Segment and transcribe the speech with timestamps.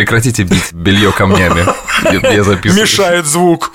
[0.00, 1.66] Прекратите бить белье камнями.
[2.32, 2.84] Я, записываю.
[2.84, 3.70] Мешает звук.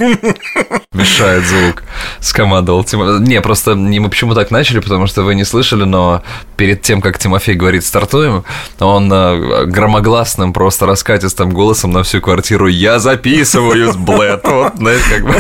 [0.92, 1.84] Мешает звук.
[2.20, 3.28] Скомандовал Тимофей.
[3.28, 6.24] Не, просто не мы почему так начали, потому что вы не слышали, но
[6.58, 8.44] перед тем, как Тимофей говорит «стартуем»,
[8.80, 15.24] он э, громогласным, просто раскатистым голосом на всю квартиру «Я записываюсь, блэд!» Вот, знаешь, как
[15.24, 15.36] бы,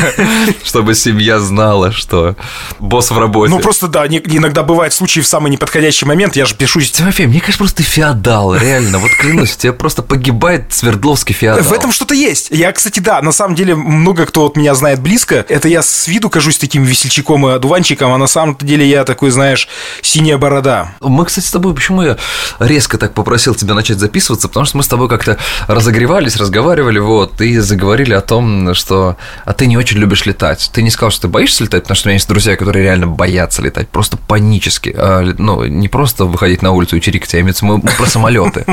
[0.63, 2.35] чтобы семья знала, что
[2.79, 3.53] босс в работе.
[3.53, 6.81] Ну, просто, да, иногда бывают случаи в самый неподходящий момент, я же пишу...
[6.81, 8.99] Тимофей, мне кажется, просто ты феодал, реально.
[8.99, 11.63] Вот клянусь, тебе просто погибает Свердловский феодал.
[11.63, 12.47] В этом что-то есть.
[12.51, 15.45] Я, кстати, да, на самом деле много кто вот меня знает близко.
[15.47, 19.31] Это я с виду кажусь таким весельчаком и одуванчиком, а на самом деле я такой,
[19.31, 19.67] знаешь,
[20.03, 20.91] синяя борода.
[21.01, 22.17] Мы, кстати, с тобой, почему я
[22.59, 27.41] резко так попросил тебя начать записываться, потому что мы с тобой как-то разогревались, разговаривали, вот,
[27.41, 30.69] и заговорили о том, что а ты не очень любишь летать.
[30.71, 33.07] Ты не сказал, что ты боишься летать, потому что у меня есть друзья, которые реально
[33.07, 34.93] боятся летать, просто панически.
[34.95, 38.65] А, ну, не просто выходить на улицу и чирикать, а имеется мы про самолеты.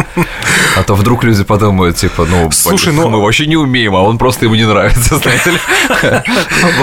[0.77, 4.19] А то вдруг люди подумают, типа, ну, Слушай, ну- мы вообще не умеем, а он
[4.19, 5.59] просто ему не нравится, знаете ли.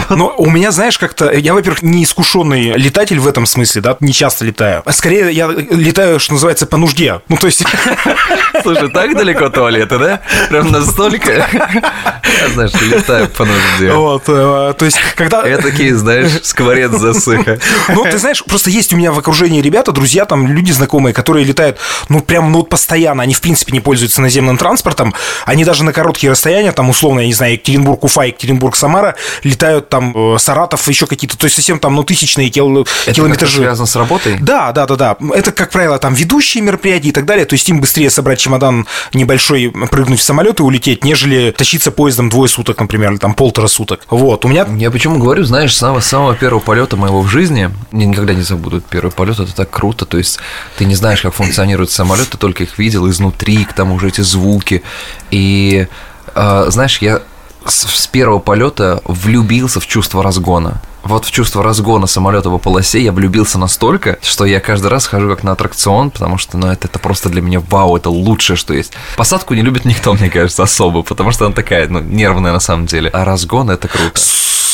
[0.10, 1.30] Но у меня, знаешь, как-то...
[1.34, 4.82] Я, во-первых, не искушенный летатель в этом смысле, да, не часто летаю.
[4.86, 7.20] А скорее я летаю, что называется, по нужде.
[7.28, 7.66] Ну, то есть...
[8.64, 10.22] Слушай, так далеко туалеты, да?
[10.48, 11.32] Прям настолько.
[11.32, 13.92] Я, знаешь, летаю по нужде.
[13.92, 15.46] Вот, э, то есть, когда...
[15.46, 17.60] Я такие, знаешь, скворец засыха.
[17.90, 21.44] Ну, ты знаешь, просто есть у меня в окружении ребята, друзья, там, люди знакомые, которые
[21.44, 23.24] летают, ну, прям, ну, постоянно.
[23.24, 25.14] Они, в принципе, не пользуются наземным транспортом.
[25.46, 30.40] Они даже на короткие расстояния, там, условно, я не знаю, Екатеринбург-Уфа, Екатеринбург-Самара, летают там э,
[30.70, 33.58] Саратов, еще какие-то, то есть совсем там, ну, тысячные кил- Это километражи.
[33.58, 34.38] связано с работой?
[34.40, 35.18] Да, да, да, да.
[35.34, 37.46] Это, как правило, там ведущие мероприятия и так далее.
[37.46, 42.30] То есть им быстрее собрать чемодан небольшой, прыгнуть в самолет и улететь, нежели тащиться поездом
[42.30, 44.02] двое суток, например, или там полтора суток.
[44.10, 44.46] Вот.
[44.46, 48.06] У меня Я почему говорю, знаешь, с самого, самого первого полета моего в жизни, я
[48.06, 50.40] никогда не забуду первый полет, это так круто, то есть
[50.78, 54.22] ты не знаешь, как функционирует самолет, ты только их видел изнутри, к тому же эти
[54.22, 54.84] звуки,
[55.32, 55.88] и
[56.36, 57.22] э, знаешь, я
[57.70, 60.82] с, с первого полета влюбился в чувство разгона.
[61.04, 65.30] Вот в чувство разгона самолета по полосе я влюбился настолько, что я каждый раз хожу
[65.30, 68.74] как на аттракцион, потому что, ну, это, это просто для меня вау, это лучшее, что
[68.74, 68.94] есть.
[69.16, 72.86] Посадку не любит никто, мне кажется, особо, потому что она такая, ну, нервная на самом
[72.86, 73.10] деле.
[73.12, 74.20] А разгон это круто.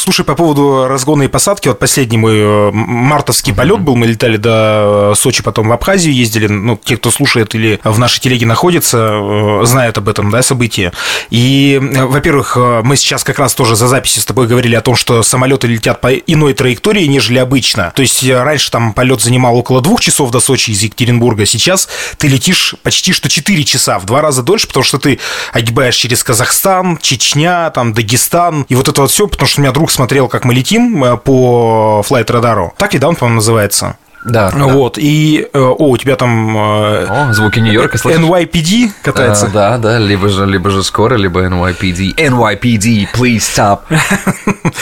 [0.05, 4.37] Слушай, по поводу разгона и посадки, вот последний мой э, мартовский полет был, мы летали
[4.37, 8.45] до э, Сочи, потом в Абхазию ездили, ну, те, кто слушает или в нашей телеге
[8.45, 10.91] находится, э, знают об этом, да, событии.
[11.31, 15.23] И, во-первых, мы сейчас как раз тоже за записью с тобой говорили о том, что
[15.23, 17.91] самолеты летят по иной траектории, нежели обычно.
[17.95, 21.89] То есть раньше там полет занимал около двух часов до Сочи из Екатеринбурга, сейчас
[22.19, 25.17] ты летишь почти что 4 часа, в два раза дольше, потому что ты
[25.51, 29.71] огибаешь через Казахстан, Чечня, там, Дагестан, и вот это вот все, потому что у меня
[29.71, 32.73] друг смотрел, как мы летим э, по флайт-радару.
[32.77, 33.97] Так и да, он, по-моему, называется.
[34.25, 34.51] Да.
[34.51, 34.65] да.
[34.65, 38.21] Вот, и, э, о, у тебя там э, О, звуки Нью-Йорка слышишь?
[38.21, 39.45] NYPD катается.
[39.45, 42.15] А, да, да, либо же, либо же скоро, либо NYPD.
[42.15, 43.79] NYPD, please stop.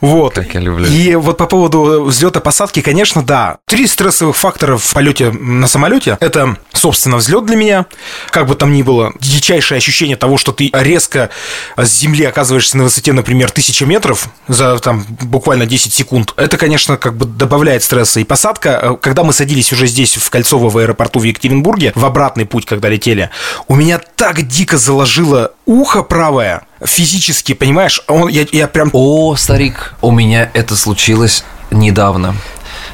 [0.00, 0.34] Вот.
[0.34, 0.86] Как я люблю.
[0.86, 3.58] И вот по поводу взлета посадки, конечно, да.
[3.66, 6.16] Три стрессовых фактора в полете на самолете.
[6.20, 7.86] Это, собственно, взлет для меня.
[8.30, 11.30] Как бы там ни было, дичайшее ощущение того, что ты резко
[11.76, 16.32] с земли оказываешься на высоте, например, тысячи метров за там буквально 10 секунд.
[16.36, 18.20] Это, конечно, как бы добавляет стресса.
[18.20, 22.04] И посадка, э, когда мы садились уже здесь, в Кольцово, в аэропорту в Екатеринбурге, в
[22.04, 23.30] обратный путь, когда летели,
[23.66, 28.02] у меня так дико заложило ухо правое, физически, понимаешь?
[28.06, 32.34] Он, я, я прям О, старик, у меня это случилось недавно.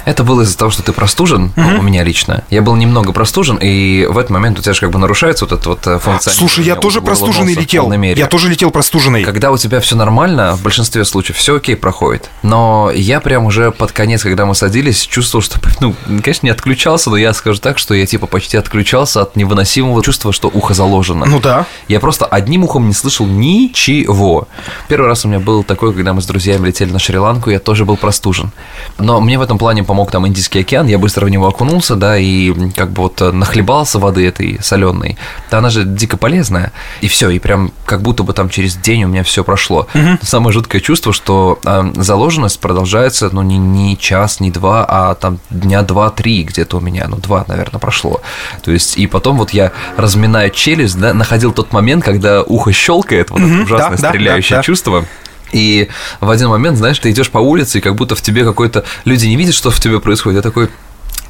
[0.04, 2.44] Это было из-за того, что ты простужен, ну, у меня лично.
[2.50, 5.52] Я был немного простужен, и в этот момент у тебя же как бы нарушается вот
[5.52, 6.32] эта вот э, функция.
[6.32, 7.90] Слушай, я тоже простуженный летел.
[7.92, 9.24] Я тоже летел простуженный.
[9.24, 12.30] Когда у тебя все нормально, в большинстве случаев все окей проходит.
[12.42, 17.10] Но я прям уже под конец, когда мы садились, чувствовал, что, ну, конечно, не отключался,
[17.10, 21.26] но я скажу так, что я типа почти отключался от невыносимого чувства, что ухо заложено.
[21.26, 21.66] Ну да.
[21.88, 24.48] Я просто одним ухом не слышал ничего.
[24.88, 27.84] Первый раз у меня был такой, когда мы с друзьями летели на Шри-Ланку, я тоже
[27.84, 28.50] был простужен.
[28.98, 32.18] Но мне в этом плане помог там Индийский океан, я быстро в него окунулся, да,
[32.18, 35.16] и как бы вот нахлебался воды этой соленой.
[35.52, 36.72] Да она же дико полезная.
[37.00, 39.86] И все, и прям как будто бы там через день у меня все прошло.
[40.20, 45.38] Самое жуткое чувство, что э, заложенность продолжается, ну, не, не час, не два, а там
[45.50, 48.20] дня два-три где-то у меня, ну, два, наверное, прошло.
[48.64, 53.30] То есть, и потом вот я, разминая челюсть, да, находил тот момент, когда ухо щелкает,
[53.30, 54.62] вот это ужасное да, да, стреляющее да, да.
[54.64, 55.04] чувство.
[55.54, 55.88] И
[56.20, 58.84] в один момент, знаешь, ты идешь по улице, и как будто в тебе какой-то...
[59.04, 60.38] Люди не видят, что в тебе происходит.
[60.38, 60.68] Я такой...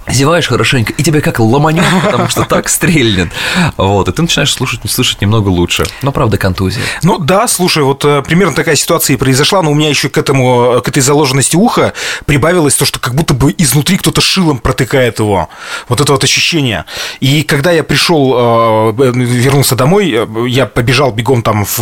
[0.08, 3.30] зеваешь хорошенько, и тебя как ломанет, потому что так стрельнет.
[3.76, 5.84] Вот, и ты начинаешь слушать, слышать немного лучше.
[6.02, 6.82] Но, правда, контузия.
[7.02, 10.18] Ну да, слушай, вот э, примерно такая ситуация и произошла, но у меня еще к
[10.18, 11.94] этому, к этой заложенности уха
[12.26, 15.48] прибавилось то, что как будто бы изнутри кто-то шилом протыкает его.
[15.88, 16.84] Вот это вот ощущение.
[17.20, 21.78] И когда я пришел, э, вернулся домой, э, я побежал бегом там в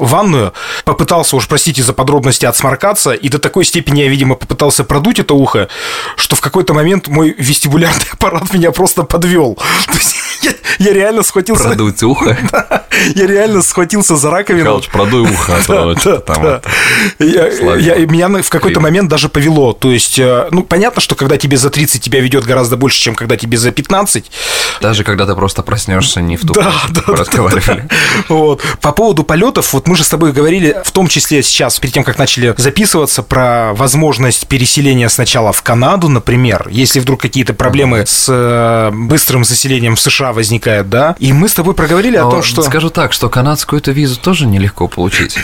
[0.00, 0.52] ванную,
[0.84, 5.34] попытался, уж простите за подробности, отсморкаться, и до такой степени я, видимо, попытался продуть это
[5.34, 5.68] ухо,
[6.16, 9.58] что в какой-то момент мой мой вестибулярный аппарат меня просто подвел.
[10.42, 11.64] Я, я реально схватился...
[11.64, 12.36] Продуть ухо?
[12.52, 12.84] Да,
[13.14, 14.64] я реально схватился за раковину.
[14.64, 16.60] Михалыч, продуй ухо, да, там да.
[17.18, 17.24] это...
[17.24, 19.72] Я, я, меня в какой-то момент даже повело.
[19.72, 23.14] То есть, э, ну, понятно, что когда тебе за 30 тебя ведет гораздо больше, чем
[23.14, 24.30] когда тебе за 15.
[24.82, 27.88] Даже когда ты просто проснешься не в ту да, да, разговаривали.
[27.88, 27.96] Да,
[28.28, 28.62] вот.
[28.80, 32.04] По поводу полетов, вот мы же с тобой говорили, в том числе сейчас, перед тем,
[32.04, 38.26] как начали записываться, про возможность переселения сначала в Канаду, например, если вдруг какие-то проблемы с
[38.28, 41.16] э, быстрым заселением в США возникают, да?
[41.18, 42.62] И мы с тобой проговорили Но о том, что...
[42.62, 45.36] Скажу так, что канадскую эту визу тоже нелегко получить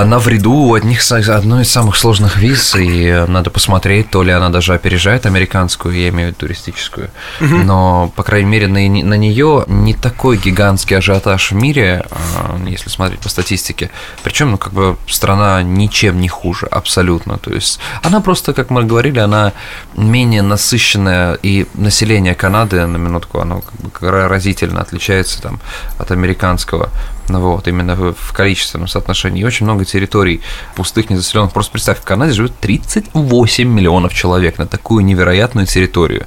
[0.00, 4.32] она в ряду у одних, одной из самых сложных виз, и надо посмотреть, то ли
[4.32, 7.10] она даже опережает американскую, я имею в виду туристическую.
[7.40, 7.56] Угу.
[7.56, 12.90] Но, по крайней мере, на, на нее не такой гигантский ажиотаж в мире, а, если
[12.90, 13.90] смотреть по статистике.
[14.22, 17.38] Причем, ну, как бы страна ничем не хуже, абсолютно.
[17.38, 19.52] То есть она просто, как мы говорили, она
[19.96, 25.60] менее насыщенная, и население Канады, на минутку, оно как бы разительно отличается там,
[25.98, 26.90] от американского.
[27.28, 29.42] Ну вот, именно в количественном соотношении.
[29.42, 30.40] И очень много территорий
[30.74, 31.52] пустых, незаселенных.
[31.52, 36.26] Просто представь, в Канаде живет 38 миллионов человек на такую невероятную территорию.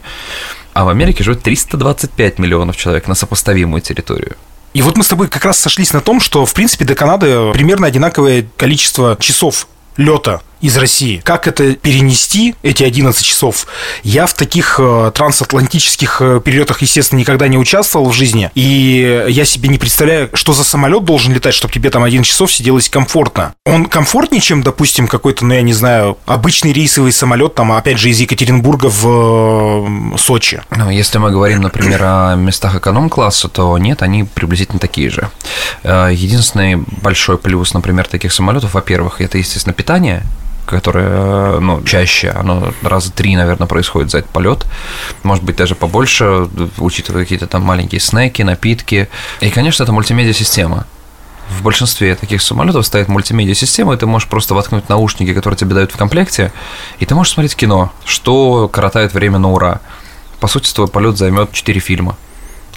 [0.74, 4.36] А в Америке живет 325 миллионов человек на сопоставимую территорию.
[4.74, 7.52] И вот мы с тобой как раз сошлись на том, что, в принципе, до Канады
[7.54, 9.68] примерно одинаковое количество часов
[9.98, 11.22] лета из России.
[11.24, 13.68] Как это перенести, эти 11 часов?
[14.04, 18.52] Я в таких э, трансатлантических э, перелетах, естественно, никогда не участвовал в жизни.
[18.56, 22.52] И я себе не представляю, что за самолет должен летать, чтобы тебе там 11 часов
[22.52, 23.54] сиделось комфортно.
[23.66, 28.10] Он комфортнее, чем, допустим, какой-то, ну, я не знаю, обычный рейсовый самолет, там, опять же,
[28.10, 30.62] из Екатеринбурга в э, Сочи.
[30.76, 35.30] Ну, если мы говорим, например, о местах эконом-класса, то нет, они приблизительно такие же.
[35.84, 40.24] Единственный большой плюс, например, таких самолетов, во-первых, это, естественно, питание,
[40.70, 44.66] которое, ну, чаще, оно раза три, наверное, происходит за этот полет,
[45.24, 49.10] может быть, даже побольше, учитывая какие-то там маленькие снеки, напитки.
[49.42, 50.86] И, конечно, это мультимедиа-система.
[51.50, 55.92] В большинстве таких самолетов стоит мультимедиа-система, и ты можешь просто воткнуть наушники, которые тебе дают
[55.92, 56.52] в комплекте,
[57.00, 59.82] и ты можешь смотреть кино, что коротает время на ура.
[60.40, 62.16] По сути, твой полет займет 4 фильма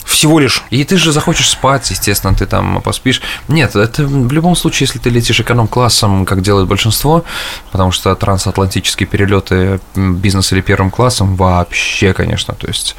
[0.04, 0.62] всего лишь.
[0.70, 3.22] И ты же захочешь спать, естественно, ты там поспишь.
[3.48, 7.24] Нет, это в любом случае, если ты летишь эконом-классом, как делает большинство,
[7.70, 12.96] потому что трансатлантические перелеты бизнес или первым классом вообще, конечно, то есть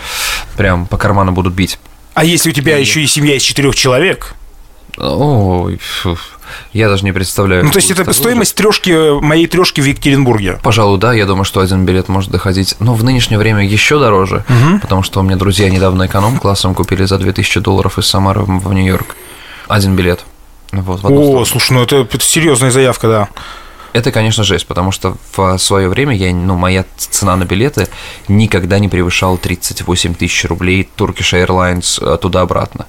[0.58, 1.80] прям по карману будут бить.
[2.14, 2.82] А если у тебя и...
[2.82, 4.36] еще и семья из четырех человек?
[5.04, 5.80] Ой.
[6.72, 7.64] Я даже не представляю.
[7.64, 10.60] Ну, то есть это стоимость трешки, моей трешки в Екатеринбурге?
[10.64, 11.14] Пожалуй, да.
[11.14, 12.76] Я думаю, что один билет может доходить.
[12.80, 14.80] Но в нынешнее время еще дороже, угу.
[14.80, 19.16] потому что у меня друзья недавно эконом-классом купили за 2000 долларов из Самары в Нью-Йорк.
[19.68, 20.26] Один билет.
[20.72, 21.46] Вот, О, сторону.
[21.46, 23.30] слушай, ну это, это серьезная заявка, да.
[23.94, 27.88] Это, конечно, жесть, потому что в свое время я, ну, моя цена на билеты
[28.28, 32.88] никогда не превышала 38 тысяч рублей Turkish Airlines э, туда-обратно.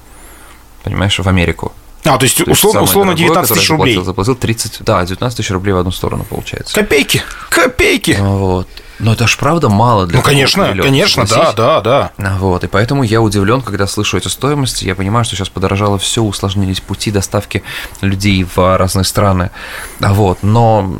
[0.83, 1.73] Понимаешь, в Америку.
[2.05, 3.95] А, то есть, то условно, есть условно 19 тысяч рублей.
[3.95, 6.75] Заплатил, заплатил 30, да, 19 тысяч рублей в одну сторону получается.
[6.75, 8.17] Копейки, копейки.
[8.19, 8.67] Вот.
[8.99, 12.37] Но это ж правда мало для Ну, конечно, перелета, конечно, да, да, да.
[12.39, 14.85] Вот, и поэтому я удивлен, когда слышу эти стоимости.
[14.85, 17.63] Я понимаю, что сейчас подорожало все, усложнились пути доставки
[18.01, 19.51] людей в разные страны.
[19.99, 20.97] Вот, но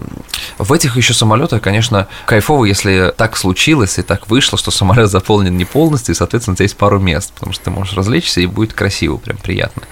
[0.58, 5.56] в этих еще самолетах, конечно, кайфово, если так случилось и так вышло, что самолет заполнен
[5.56, 9.18] не полностью, и, соответственно, есть пару мест, потому что ты можешь развлечься, и будет красиво,
[9.18, 9.84] прям приятно.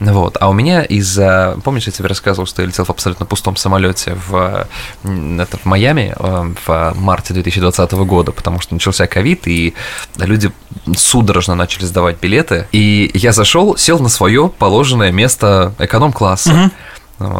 [0.00, 0.36] Вот.
[0.40, 1.58] А у меня из-за...
[1.64, 4.66] Помнишь, я тебе рассказывал, что я летел в абсолютно пустом самолете в,
[5.04, 9.74] это, в Майами э, в марте 2020 года, потому что начался ковид, и
[10.16, 10.50] люди
[10.96, 12.66] судорожно начали сдавать билеты.
[12.72, 16.52] И я зашел, сел на свое положенное место эконом-класса.
[16.52, 16.70] Угу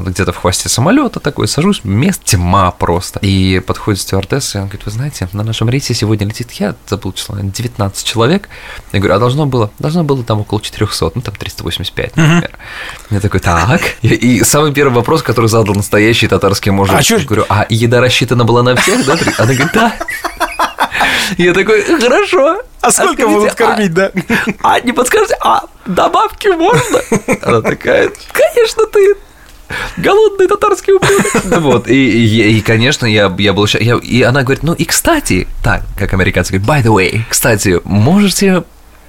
[0.03, 3.19] где-то в хвосте самолета такой, сажусь, мест тьма просто.
[3.21, 7.13] И подходит стюардесса, и он говорит, вы знаете, на нашем рейсе сегодня летит, я забыл
[7.13, 8.49] число, 19 человек.
[8.93, 9.71] Я говорю, а должно было?
[9.79, 12.51] Должно было там около 400, ну там 385, например.
[12.51, 13.15] Uh-huh.
[13.15, 13.81] Я такой, так.
[14.03, 18.01] И, и самый первый вопрос, который задал настоящий татарский мужик, а я говорю, а еда
[18.01, 19.19] рассчитана была на всех, да?
[19.39, 19.95] Она говорит, да.
[21.39, 22.63] Я такой, хорошо.
[22.81, 24.13] А сколько а будут кормить, а, да?
[24.63, 27.01] А не подскажете, а добавки можно?
[27.43, 29.17] Она такая, конечно, ты
[29.97, 31.61] голодный татарский ублюдок.
[31.61, 33.67] Вот, и, и, и конечно, я, я был...
[33.67, 37.81] Я, и она говорит, ну и кстати, так, как американцы говорят, by the way, кстати,
[37.85, 38.65] можете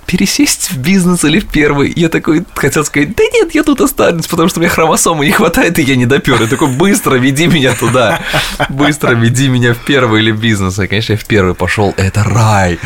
[0.06, 1.92] пересесть в бизнес или в первый.
[1.96, 5.80] Я такой хотел сказать, да нет, я тут останусь, потому что мне хромосомы не хватает,
[5.80, 6.42] и я не допер.
[6.42, 8.22] Я такой, быстро веди меня туда,
[8.70, 10.80] быстро веди меня в первый или в бизнес.
[10.80, 11.94] И, конечно, я в первый пошел.
[11.98, 12.80] Это рай.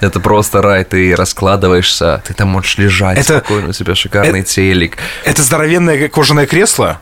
[0.00, 0.84] Это просто рай.
[0.84, 4.98] Ты раскладываешься, ты там можешь лежать это, спокойно, у тебя шикарный это, телек.
[5.24, 7.00] Это здоровенное кожаное кресло?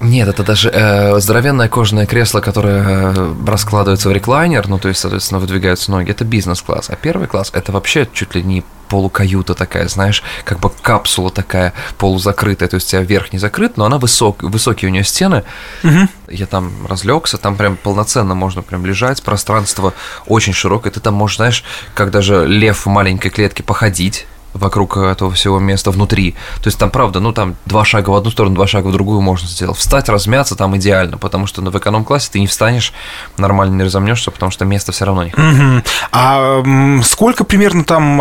[0.00, 5.00] Нет, это даже э, здоровенное кожаное кресло, которое э, раскладывается в реклайнер, ну, то есть,
[5.00, 6.10] соответственно, выдвигаются ноги.
[6.10, 6.88] Это бизнес-класс.
[6.88, 11.74] А первый класс– это вообще чуть ли не полукаюта такая, знаешь, как бы капсула такая
[11.98, 15.44] полузакрытая, то есть у тебя верх не закрыт, но она высок, высокие у нее стены.
[15.84, 16.08] Угу.
[16.28, 19.94] Я там разлегся, там прям полноценно можно прям лежать, пространство
[20.26, 21.64] очень широкое, ты там можешь, знаешь,
[21.94, 26.32] как даже лев в маленькой клетке походить, вокруг этого всего места внутри.
[26.62, 29.20] То есть там, правда, ну там два шага в одну сторону, два шага в другую
[29.20, 29.76] можно сделать.
[29.76, 32.92] Встать, размяться там идеально, потому что в эконом-классе ты не встанешь,
[33.36, 35.60] нормально не разомнешься, потому что места все равно не хватит.
[35.60, 35.82] Угу.
[36.12, 36.62] А
[37.04, 38.20] сколько примерно там,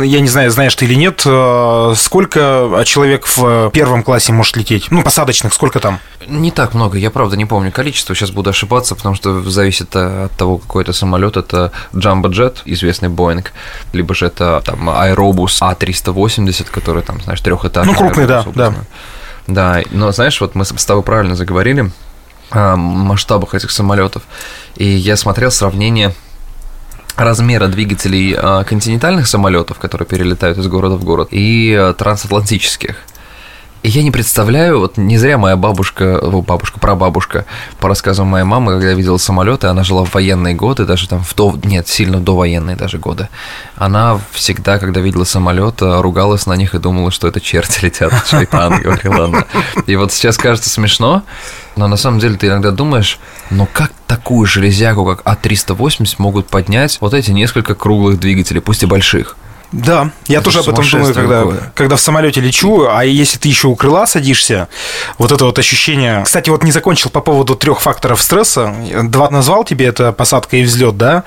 [0.00, 4.56] э, я не знаю, знаешь ты или нет, э, сколько человек в первом классе может
[4.56, 4.88] лететь?
[4.90, 6.00] Ну, посадочных, сколько там?
[6.26, 10.24] Не так много, я правда не помню количество, сейчас буду ошибаться, потому что зависит э,
[10.24, 13.46] от того, какой это самолет, это Jumbo Jet, известный Boeing,
[13.92, 17.92] либо же это там Aerobus а380, который там, знаешь, трехэтажный.
[17.92, 18.74] Ну, крупный, да, да.
[19.46, 21.90] Да, но знаешь, вот мы с тобой правильно заговорили
[22.50, 24.22] о масштабах этих самолетов,
[24.76, 26.14] и я смотрел сравнение
[27.18, 32.96] размера двигателей а, континентальных самолетов, которые перелетают из города в город, и а, трансатлантических.
[33.84, 37.44] Я не представляю, вот не зря моя бабушка, бабушка, прабабушка,
[37.78, 41.34] по рассказам моей мамы, когда видела самолеты, она жила в военные годы, даже там в
[41.36, 43.28] до, нет, сильно до военные даже годы.
[43.76, 48.82] Она всегда, когда видела самолет, ругалась на них и думала, что это черти летят, шайтан,
[48.82, 49.44] говорила она.
[49.86, 51.22] И вот сейчас кажется смешно,
[51.76, 53.20] но на самом деле ты иногда думаешь,
[53.50, 58.86] ну как такую железяку, как А380, могут поднять вот эти несколько круглых двигателей, пусть и
[58.86, 59.36] больших?
[59.70, 61.44] Да, я это тоже об этом думаю, когда,
[61.74, 64.68] когда в самолете лечу, а если ты еще у крыла садишься,
[65.18, 66.22] вот это вот ощущение.
[66.24, 68.74] Кстати, вот не закончил по поводу трех факторов стресса.
[69.04, 71.24] Два назвал тебе, это посадка и взлет, да?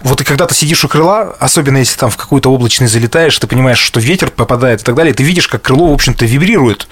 [0.00, 3.46] Вот и когда ты сидишь у крыла, особенно если там в какую-то облачность залетаешь, ты
[3.46, 6.88] понимаешь, что ветер попадает и так далее, ты видишь, как крыло, в общем-то, вибрирует.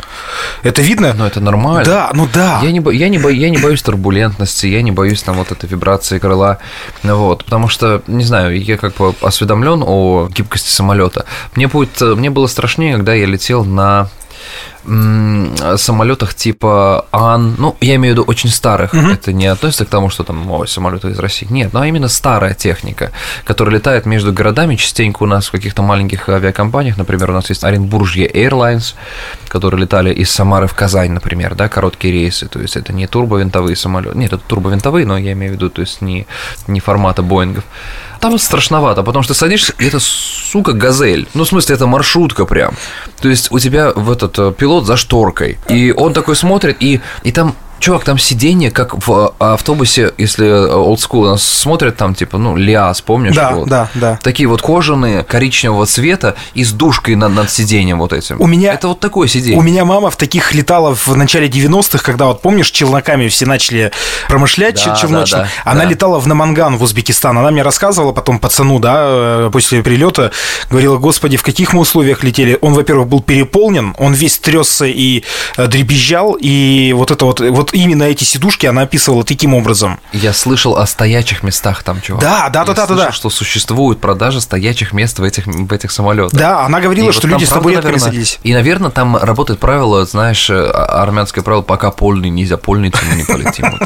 [0.63, 1.15] Это видно?
[1.15, 1.85] Ну, это нормально.
[1.85, 2.61] Да, ну да.
[2.63, 5.69] Я не, я не, бо, я не боюсь турбулентности, я не боюсь там вот этой
[5.69, 6.59] вибрации крыла,
[7.03, 11.25] вот, потому что, не знаю, я как бы осведомлен о гибкости самолета, самолета.
[11.55, 14.09] Мне, будет, мне было страшнее, когда я летел на
[15.77, 19.09] самолетах типа Ан, ну, я имею в виду очень старых, угу.
[19.09, 22.55] это не относится к тому, что там ой, самолеты из России, нет, но именно старая
[22.55, 23.13] техника,
[23.45, 27.63] которая летает между городами частенько у нас в каких-то маленьких авиакомпаниях, например, у нас есть
[27.63, 28.95] Оренбуржье Airlines,
[29.51, 33.75] которые летали из Самары в Казань, например, да, короткие рейсы, то есть это не турбовинтовые
[33.75, 36.27] самолеты, нет, это турбовинтовые, но я имею в виду, то есть не,
[36.69, 37.65] не формата Боингов,
[38.21, 41.27] там страшновато, потому что садишься, и это, сука, газель.
[41.35, 42.75] Ну, в смысле, это маршрутка прям.
[43.21, 47.01] То есть у тебя в этот э, пилот за шторкой, и он такой смотрит, и,
[47.25, 52.15] и там Чувак, там сиденье, как в а, автобусе, если old school нас смотрят, там
[52.15, 53.35] типа, ну, Лиас, помнишь?
[53.35, 53.69] Да, вот.
[53.69, 54.19] да, да.
[54.23, 58.39] Такие вот кожаные, коричневого цвета и с душкой над, над сиденьем вот этим.
[58.39, 58.75] У меня...
[58.75, 59.59] Это вот такое сиденье.
[59.59, 63.93] У меня мама в таких летала в начале 90-х, когда вот, помнишь, челноками все начали
[64.29, 65.39] промышлять да, челночно.
[65.39, 65.91] Да, да, Она да.
[65.91, 67.39] летала в Наманган, в Узбекистан.
[67.39, 70.33] Она мне рассказывала потом пацану, да, э, после прилета,
[70.69, 72.59] говорила, господи, в каких мы условиях летели.
[72.61, 75.25] Он, во-первых, был переполнен, он весь трясся и
[75.57, 79.99] э, дребезжал, и вот это вот, вот именно эти сидушки она описывала таким образом.
[80.13, 82.23] Я слышал о стоячих местах там, чувак.
[82.23, 83.13] Да, да, да, да, да, да.
[83.13, 86.39] что существует продажа стоячих мест в этих, в этих самолетах.
[86.39, 88.39] Да, она говорила, и что вот люди с табуретками садились.
[88.43, 93.17] И, наверное, там работает правило, знаешь, э, а, армянское правило, пока польный нельзя, польный мы
[93.17, 93.79] не полетим.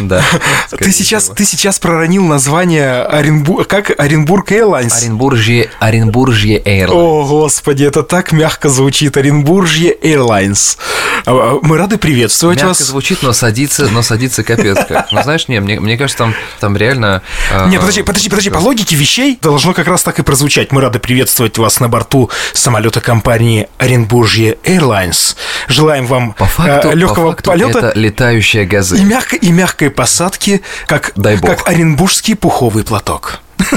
[0.00, 0.22] Да.
[0.78, 4.96] Ты сейчас, ты сейчас проронил название Оренбург, как Оренбург Airlines?
[5.02, 6.92] Оренбуржье, Оренбуржье Airlines.
[6.92, 9.16] О, господи, это так мягко звучит.
[9.16, 10.78] Оренбуржье Airlines.
[11.26, 12.88] А, а, мы рады приветствовать приветствовать Мягко вас.
[12.88, 15.12] звучит, но садится, но садится капец как.
[15.12, 17.22] Ну, знаешь, не, мне, мне кажется, там, там реально...
[17.50, 20.72] Э, Нет, подожди, подожди, подожди, по логике вещей должно как раз так и прозвучать.
[20.72, 25.36] Мы рады приветствовать вас на борту самолета компании Оренбуржье Airlines.
[25.68, 27.78] Желаем вам по факту, э, легкого по факту полета.
[27.78, 29.00] Это летающая газель.
[29.00, 31.50] И мягкой, и мягкой посадки, как, Дай бог.
[31.50, 33.40] как оренбургский пуховый платок.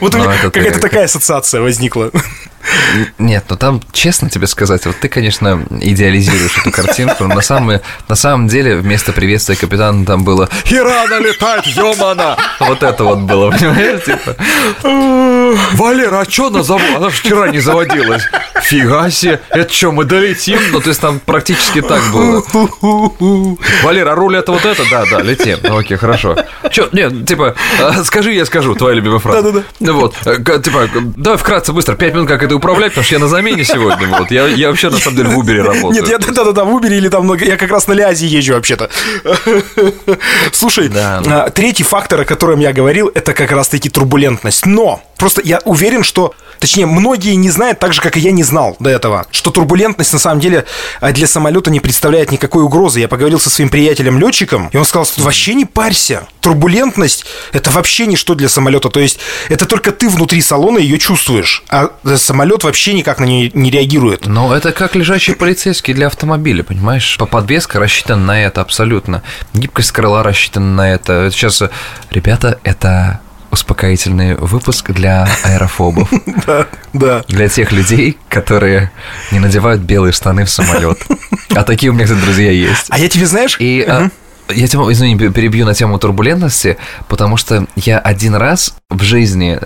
[0.00, 2.10] Вот какая-то такая ассоциация возникла.
[3.18, 7.80] Нет, ну там, честно тебе сказать, вот ты, конечно, идеализируешь эту картинку, но на самом,
[8.08, 13.50] на самом деле вместо приветствия капитана там было «Ирана летает, ёмана!» Вот это вот было,
[13.50, 14.36] понимаешь, типа
[15.76, 16.96] «Валера, а чё она заводила?
[16.96, 18.22] Она вчера не заводилась».
[18.62, 20.58] Фига себе, это что, мы долетим?
[20.72, 22.42] Ну, то есть там практически так было.
[23.82, 24.82] Валера, а руль это вот это?
[24.90, 25.58] Да, да, летим.
[25.62, 26.36] Ну, окей, хорошо.
[26.70, 29.42] Чё, нет, типа, а, скажи, я скажу, твоя любимая фраза.
[29.42, 29.92] Да-да-да.
[29.92, 33.28] Вот, э, типа, давай вкратце, быстро, пять минут, как это управлять, потому что я на
[33.28, 34.06] замене сегодня.
[34.08, 35.92] Вот, я, я вообще, на самом деле, в Uber работаю.
[35.92, 37.44] Нет, я да-да-да, в Uber или там много...
[37.44, 38.88] Я как раз на Лязе езжу вообще-то.
[40.52, 41.22] Слушай, Да.
[41.26, 44.66] а, третий фактор, о котором я говорил, это как раз-таки турбулентность.
[44.66, 46.34] Но просто я уверен, что...
[46.58, 50.12] Точнее, многие не знают, так же, как и я не знал до этого, что турбулентность
[50.12, 50.66] на самом деле
[51.00, 53.00] а, для самолета не представляет никакой угрозы.
[53.00, 56.26] Я поговорил со своим приятелем-летчиком, и он сказал, что вообще не парься.
[56.42, 57.24] Турбулентность–
[57.54, 58.90] это вообще ничто для самолета.
[58.90, 63.24] То есть это только ты внутри салона ее чувствуешь, а э, самолет вообще никак на
[63.24, 64.26] нее не реагирует.
[64.26, 67.16] Но это как лежачий полицейский для автомобиля, понимаешь?
[67.18, 69.22] По подвеска рассчитана на это абсолютно.
[69.54, 71.30] Гибкость крыла рассчитана на это.
[71.32, 71.70] Сейчас, э,
[72.10, 76.10] ребята, это успокоительный выпуск для аэрофобов.
[76.46, 77.24] Да, да.
[77.28, 78.90] Для тех людей, которые
[79.30, 80.98] не надевают белые штаны в самолет.
[81.54, 82.86] А такие у меня, кстати, друзья есть.
[82.88, 83.56] А я тебе знаешь...
[83.60, 84.08] И а,
[84.52, 86.76] я тебя, извини, перебью на тему турбулентности,
[87.08, 89.58] потому что я один раз в жизни,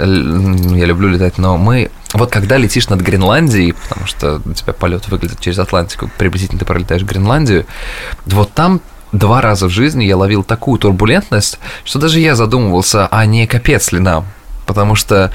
[0.76, 5.08] я люблю летать, но мы, вот когда летишь над Гренландией, потому что у тебя полет
[5.08, 7.66] выглядит через Атлантику, приблизительно ты пролетаешь Гренландию,
[8.26, 8.80] вот там
[9.14, 13.92] два раза в жизни я ловил такую турбулентность, что даже я задумывался, а не капец
[13.92, 14.26] ли нам?
[14.66, 15.30] Потому что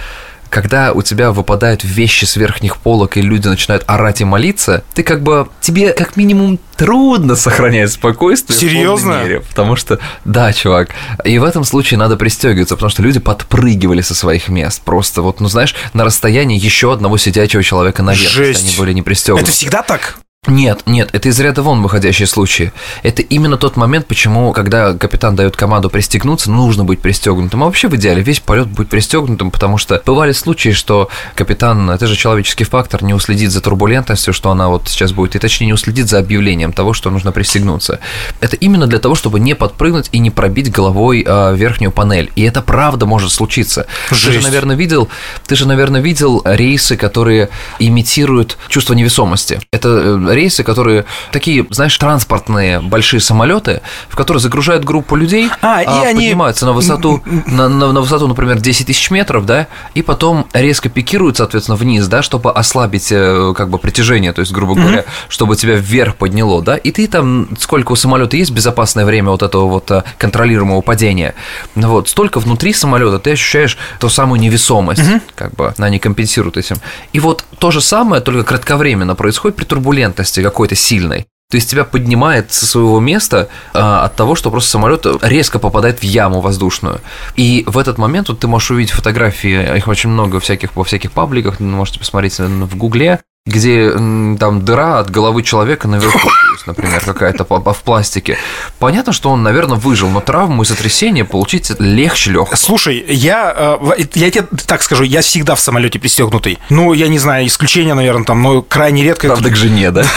[0.49, 5.03] когда у тебя выпадают вещи с верхних полок, и люди начинают орать и молиться, ты
[5.03, 8.57] как бы, тебе как минимум трудно сохранять спокойствие.
[8.57, 9.21] в Серьезно?
[9.21, 10.89] мере, потому что, да, чувак,
[11.23, 14.81] и в этом случае надо пристегиваться, потому что люди подпрыгивали со своих мест.
[14.83, 18.67] Просто вот, ну знаешь, на расстоянии еще одного сидячего человека наверх, Жесть.
[18.67, 19.43] они были не пристегнуты.
[19.43, 20.17] Это всегда так?
[20.47, 22.71] Нет, нет, это из ряда вон выходящие случаи.
[23.03, 27.61] Это именно тот момент, почему, когда капитан дает команду пристегнуться, нужно быть пристегнутым.
[27.61, 32.07] А вообще в идеале весь полет будет пристегнутым, потому что бывали случаи, что капитан, это
[32.07, 35.73] же человеческий фактор, не уследит за турбулентностью, что она вот сейчас будет, и точнее не
[35.73, 37.99] уследит за объявлением того, что нужно пристегнуться.
[38.39, 42.31] Это именно для того, чтобы не подпрыгнуть и не пробить головой а, верхнюю панель.
[42.37, 43.87] И это правда может случиться.
[44.07, 44.45] Ты же, Жесть.
[44.45, 45.09] наверное, видел,
[45.45, 49.59] ты же, наверное, видел рейсы, которые имитируют чувство невесомости.
[49.71, 55.81] Это э, рейсы, которые такие, знаешь, транспортные большие самолеты, в которые загружают группу людей, А,
[55.81, 60.01] и они- поднимаются на высоту, на, на- на высоту, например, 10 тысяч метров, да, и
[60.01, 64.75] потом резко пикируют, соответственно, вниз, да, чтобы ослабить э, как бы притяжение, то есть, грубо
[64.75, 69.31] говоря, чтобы тебя вверх подняло, да, и ты там, сколько у самолета есть безопасное время
[69.31, 71.33] вот этого вот э, контролируемого падения,
[71.75, 75.01] вот, столько внутри самолета ты ощущаешь ту самую невесомость,
[75.35, 76.77] как бы, она не компенсирует этим.
[77.13, 81.27] И вот то же самое, только кратковременно происходит при турбулентности какой-то сильной.
[81.51, 85.99] То есть тебя поднимает со своего места а, от того, что просто самолет резко попадает
[85.99, 87.01] в яму воздушную.
[87.35, 91.11] И в этот момент вот ты можешь увидеть фотографии, их очень много всяких во всяких
[91.11, 97.45] пабликах, можете посмотреть в Гугле, где там дыра от головы человека наверху, есть, например, какая-то
[97.45, 98.37] по- в пластике.
[98.77, 102.55] Понятно, что он, наверное, выжил, но травму и сотрясение получить легче легкого.
[102.55, 106.59] Слушай, я, э, я тебе так скажу, я всегда в самолете пристегнутый.
[106.69, 109.27] Ну, я не знаю, исключение, наверное, там, но крайне редко.
[109.27, 110.03] Правда, к жене, да?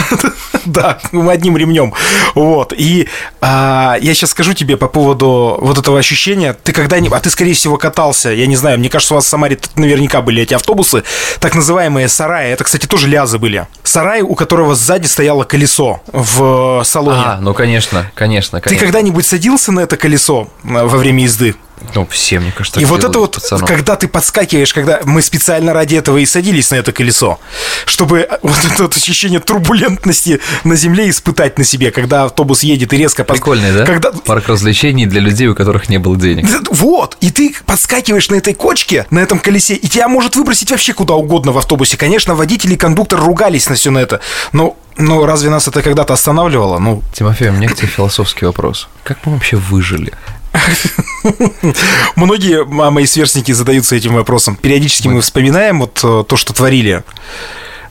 [0.65, 1.93] Да, ну, одним ремнем.
[2.37, 2.73] Вот.
[2.77, 3.09] И
[3.41, 6.53] а, я сейчас скажу тебе по поводу вот этого ощущения.
[6.53, 9.29] Ты когда-нибудь, а ты, скорее всего, катался, я не знаю, мне кажется, у вас в
[9.29, 11.03] Самаре наверняка были эти автобусы,
[11.41, 12.53] так называемые сараи.
[12.53, 13.66] Это, кстати, тоже лязы были.
[13.83, 17.22] Сарай, у которого сзади стояло колесо в салоне.
[17.25, 18.87] А, ну конечно, конечно, Ты конечно.
[18.87, 21.55] когда-нибудь садился на это колесо э, во время езды?
[21.95, 23.68] Ну, все, мне кажется, И вот это вот, пацанов.
[23.68, 27.38] когда ты подскакиваешь, когда мы специально ради этого и садились на это колесо,
[27.87, 32.97] чтобы вот это вот ощущение турбулентности на земле испытать на себе, когда автобус едет и
[32.97, 33.23] резко...
[33.23, 33.85] пос- Прикольный, да?
[33.87, 34.12] Когда...
[34.12, 36.47] Парк развлечений для людей, у которых не было денег.
[36.71, 40.92] Вот, и ты подскакиваешь на этой кочке, на этом колесе, и тебя может выбросить вообще
[40.92, 41.97] куда угодно в автобусе.
[41.97, 44.21] Конечно, водитель и кондуктор ругались на все на это,
[44.53, 46.79] но, но разве нас это когда-то останавливало?
[46.79, 48.88] Ну, Тимофей, у меня к тебе философский вопрос.
[49.05, 50.12] Как мы вообще выжили?
[52.17, 54.57] многие м- мои сверстники задаются этим вопросом.
[54.57, 57.03] Периодически мы вспоминаем вот э, то, что творили.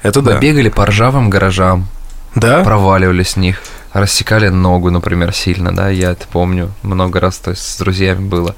[0.03, 0.37] Это Мы да.
[0.39, 1.87] бегали по ржавым гаражам,
[2.35, 2.63] Да?
[2.63, 3.61] проваливались в них,
[3.93, 8.55] рассекали ногу, например, сильно, да, я это помню, много раз, то есть с друзьями было.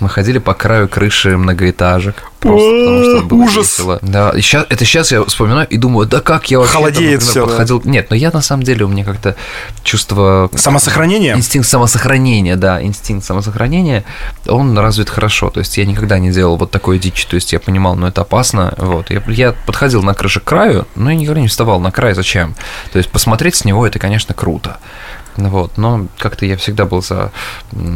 [0.00, 2.30] Мы ходили по краю крыши многоэтажек.
[2.40, 3.78] Просто потому что было Ужас.
[3.78, 3.98] весело.
[4.00, 7.22] Да, и щас, это сейчас я вспоминаю и думаю, да как я вообще там, Холодеет
[7.22, 7.46] всё, да.
[7.48, 7.82] подходил.
[7.84, 9.36] Нет, но я на самом деле, у меня как-то
[9.82, 11.34] чувство Самосохранение?
[11.34, 14.04] Инстинкт самосохранения, да, инстинкт самосохранения,
[14.48, 15.50] он развит хорошо.
[15.50, 17.26] То есть я никогда не делал вот такой дичи.
[17.28, 18.74] То есть я понимал, ну это опасно.
[18.78, 19.10] Вот.
[19.10, 22.14] Я, я подходил на крыше к краю, но я никогда не вставал на край.
[22.14, 22.54] Зачем?
[22.92, 24.78] То есть посмотреть с него это, конечно, круто.
[25.36, 27.30] Вот, но как-то я всегда был за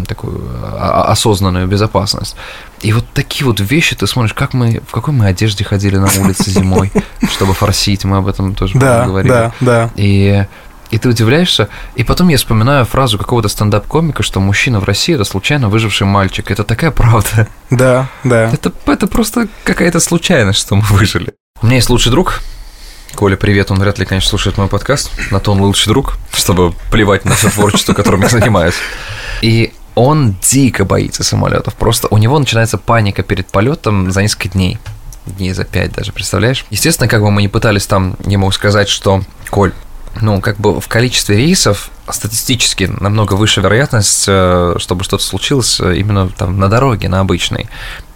[0.07, 2.37] такую а- а- осознанную безопасность.
[2.81, 6.09] И вот такие вот вещи, ты смотришь, как мы, в какой мы одежде ходили на
[6.20, 6.92] улице зимой,
[7.31, 9.33] чтобы форсить, мы об этом тоже Да, говорили.
[9.33, 9.90] да, да.
[9.97, 10.47] И,
[10.90, 11.68] и ты удивляешься.
[11.97, 16.51] И потом я вспоминаю фразу какого-то стендап-комика, что мужчина в России– это случайно выживший мальчик.
[16.51, 17.49] Это такая правда.
[17.70, 18.51] Да, да.
[18.53, 21.33] Это, это просто какая-то случайность, что мы выжили.
[21.62, 22.40] У меня есть лучший друг.
[23.14, 26.74] Коля, привет, он вряд ли, конечно, слушает мой подкаст, на то он лучший друг, чтобы
[26.90, 28.74] плевать на все творчество, которым я занимаюсь.
[29.40, 31.74] И он дико боится самолетов.
[31.74, 34.79] Просто у него начинается паника перед полетом за несколько дней.
[35.27, 36.66] Дней за пять даже, представляешь?
[36.70, 39.72] Естественно, как бы мы не пытались там ему сказать, что, Коль,
[40.20, 45.97] ну, как бы в количестве рейсов статистически намного выше вероятность, э, чтобы что-то случилось э,
[45.97, 47.67] именно там на дороге, на обычной.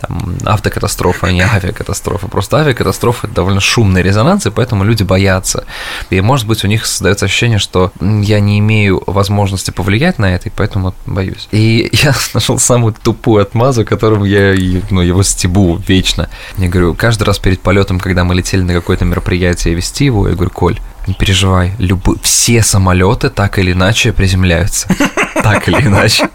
[0.00, 2.28] Там автокатастрофа, а не авиакатастрофа.
[2.28, 5.64] Просто авиакатастрофа– это довольно шумный резонанс, и поэтому люди боятся.
[6.10, 10.48] И, может быть, у них создается ощущение, что я не имею возможности повлиять на это,
[10.48, 11.48] и поэтому боюсь.
[11.50, 14.54] И я нашел самую тупую отмазу, которым я
[14.90, 16.28] ну, его стебу вечно.
[16.58, 20.34] Я говорю, каждый раз перед полетом, когда мы летели на какое-то мероприятие вести его, я
[20.34, 24.88] говорю, Коль, не переживай, любы, все самолеты так или иначе приземляются.
[25.40, 26.28] Так или иначе.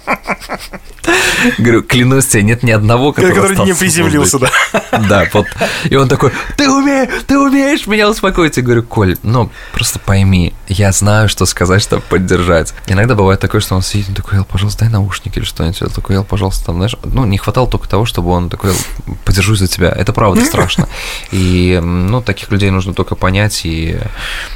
[1.58, 4.50] Говорю, клянусь тебе, нет ни одного, который, Который не приземлился, да.
[4.72, 5.10] воздухе».
[5.10, 5.48] Да, вот.
[5.84, 8.56] И он такой, ты умеешь, ты умеешь меня успокоить.
[8.58, 12.74] Я говорю, Коль, ну, просто пойми, я знаю, что сказать, чтобы поддержать.
[12.88, 15.82] Иногда бывает такое, что он сидит, он такой, Эл, пожалуйста, дай наушники или что-нибудь.
[15.82, 19.16] Я такой, Эл, пожалуйста, там, знаешь, ну, не хватало только того, чтобы он такой, «Эл,
[19.26, 19.90] подержусь за тебя.
[19.90, 20.88] Это правда страшно.
[21.32, 23.62] И, ну, таких людей нужно только понять.
[23.66, 23.98] И,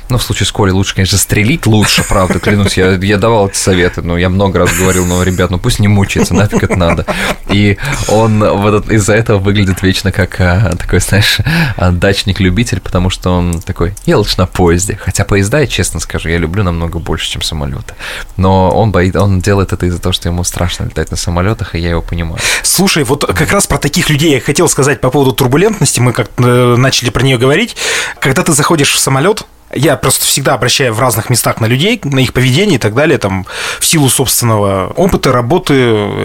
[0.09, 2.77] ну, в случае с Колей лучше, конечно, стрелить лучше, правда, клянусь.
[2.77, 5.87] Я, я давал эти советы, но я много раз говорил, ну, ребят, ну, пусть не
[5.87, 7.05] мучается, нафиг это надо.
[7.49, 11.37] И он в этот- из-за этого выглядит вечно как а, такой, знаешь,
[11.77, 14.97] а, дачник-любитель, потому что он такой, я лучше на поезде.
[15.01, 17.93] Хотя поезда, я честно скажу, я люблю намного больше, чем самолеты.
[18.37, 21.79] Но он боит, он делает это из-за того, что ему страшно летать на самолетах, и
[21.79, 22.39] я его понимаю.
[22.63, 25.99] Слушай, вот как раз про таких людей я хотел сказать по поводу турбулентности.
[25.99, 27.75] Мы как э, начали про нее говорить.
[28.19, 32.19] Когда ты заходишь в самолет, я просто всегда обращаю в разных местах на людей, на
[32.19, 33.45] их поведение и так далее, там,
[33.79, 35.73] в силу собственного опыта, работы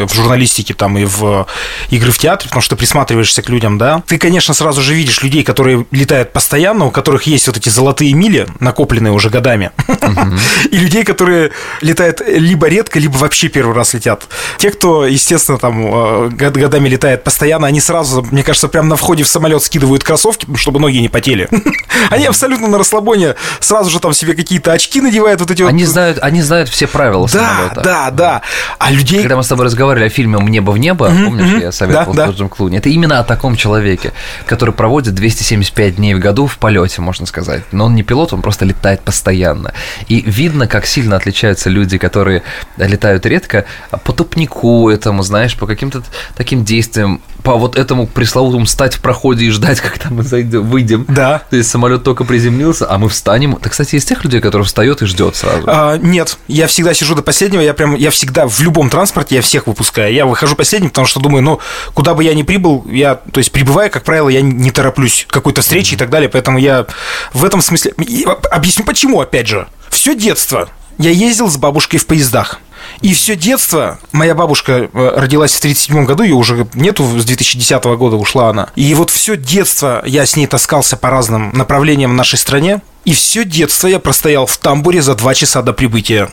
[0.06, 1.46] в журналистике там и в
[1.90, 4.02] игры в театре, потому что присматриваешься к людям, да.
[4.06, 8.12] Ты, конечно, сразу же видишь людей, которые летают постоянно, у которых есть вот эти золотые
[8.12, 9.72] мили, накопленные уже годами,
[10.70, 11.50] и людей, которые
[11.80, 14.26] летают либо редко, либо вообще первый раз летят.
[14.58, 18.96] Те, кто, естественно, там э, год- годами летает постоянно, они сразу, мне кажется, прямо на
[18.96, 21.48] входе в самолет скидывают кроссовки, чтобы ноги не потели.
[22.10, 25.68] Они абсолютно на расслабоне сразу же там себе какие-то очки надевают, вот эти вот.
[25.68, 27.80] Они знают, они знают все правила Да, самолета.
[27.82, 28.42] да, да.
[28.78, 29.20] А людей...
[29.20, 32.16] Когда мы с тобой разговаривали о фильме «Небо в небо», помнишь, я советовал Да, с
[32.16, 32.26] да.
[32.26, 34.12] Джорджем Клуни, это именно о таком человеке,
[34.46, 37.62] который проводит 275 дней в году в полете, можно сказать.
[37.72, 39.72] Но он не пилот, он просто летает постоянно.
[40.08, 42.42] И видно, как сильно отличаются люди, которые
[42.76, 43.64] летают редко,
[44.04, 46.02] по тупнику этому, знаешь, по каким-то
[46.36, 51.04] таким действиям, по вот этому пресловутому стать в проходе и ждать, когда мы зайдем, выйдем.
[51.08, 51.42] Да.
[51.50, 53.56] То есть самолет только приземлился, а мы встанем.
[53.56, 55.64] Ты, кстати, из тех людей, которые встает и ждет сразу.
[55.66, 59.42] А, нет, я всегда сижу до последнего, я прям, я всегда в любом транспорте, я
[59.42, 60.12] всех выпускаю.
[60.12, 61.60] Я выхожу последним, потому что думаю, ну,
[61.94, 65.62] куда бы я ни прибыл, я, то есть, прибывая, как правило, я не тороплюсь какой-то
[65.62, 66.86] встрече и так далее, поэтому я
[67.32, 67.94] в этом смысле...
[67.98, 69.66] и Объясню почему, опять же.
[69.90, 72.60] Все детство я ездил с бабушкой в поездах.
[73.00, 77.84] И все детство, моя бабушка э, родилась в 37 году, ее уже нету, с 2010
[77.84, 78.68] года ушла она.
[78.76, 82.82] И вот все детство я с ней таскался по разным направлениям в нашей стране.
[83.04, 86.28] И все детство я простоял в тамбуре за два часа до прибытия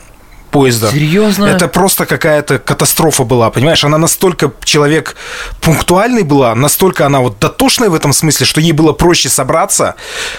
[0.50, 0.90] поезда.
[0.90, 1.46] Серьезно?
[1.46, 3.84] Это просто какая-то катастрофа была, понимаешь?
[3.84, 5.16] Она настолько человек
[5.60, 9.94] пунктуальный была, настолько она вот дотошная в этом смысле, что ей было проще собраться.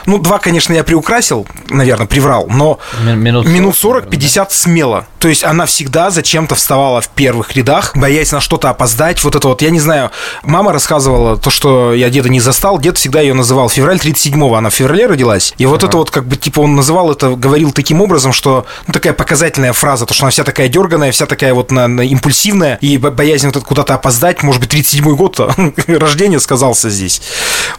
[0.06, 5.06] Ну, два, конечно, я приукрасил, наверное, приврал, но Ми- минут минут 40, 40-50 смело.
[5.19, 9.24] То есть она всегда зачем-то вставала в первых рядах, боясь на что-то опоздать.
[9.24, 10.12] Вот это вот, я не знаю,
[10.43, 14.69] мама рассказывала то, что я деда не застал, дед всегда ее называл февраль 37-го, она
[14.69, 15.54] в феврале родилась.
[15.58, 18.93] И вот это вот как бы, типа, он называл это, говорил таким образом, что, ну,
[18.93, 22.78] такая показательная фраза, то, что она вся такая дерганая, вся такая вот на, на импульсивная,
[22.82, 25.40] и бо- боязнь вот куда-то опоздать, может быть, 37-й год
[25.88, 27.22] рождения сказался здесь.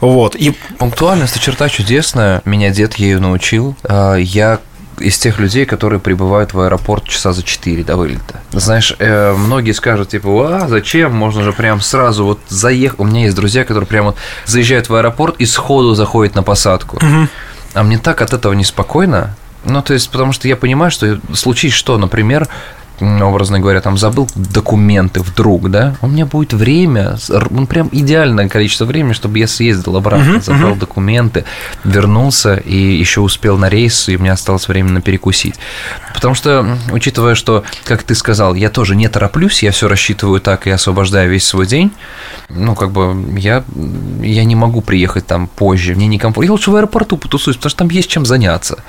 [0.00, 0.34] Вот.
[0.36, 2.42] И Пунктуальность– черта чудесная.
[2.44, 3.76] Меня дед ею научил.
[3.84, 4.60] А, Я
[4.98, 8.40] из тех людей, которые прибывают в аэропорт часа за 4 до вылета.
[8.52, 11.12] Знаешь, э, многие скажут, типа, а, зачем?
[11.14, 13.00] Можно же прям сразу вот заехать.
[13.00, 16.96] У меня есть друзья, которые прямо вот заезжают в аэропорт и сходу заходят на посадку.
[16.98, 17.28] Угу.
[17.74, 19.34] А мне так от этого неспокойно.
[19.64, 22.48] Ну, то есть, потому что я понимаю, что случись что, например,
[23.00, 27.16] образно говоря, там забыл документы вдруг, да, у меня будет время,
[27.50, 30.78] ну, прям идеальное количество времени, чтобы я съездил обратно, uh-huh, забрал uh-huh.
[30.78, 31.44] документы,
[31.84, 35.56] вернулся и еще успел на рейс, и у меня осталось время на перекусить.
[36.14, 40.66] Потому что, учитывая, что, как ты сказал, я тоже не тороплюсь, я все рассчитываю так
[40.66, 41.92] и освобождаю весь свой день,
[42.48, 43.64] ну, как бы, я,
[44.20, 46.46] я не могу приехать там позже, мне некомфортно.
[46.46, 48.82] Я лучше в аэропорту потусуюсь, потому что там есть чем заняться.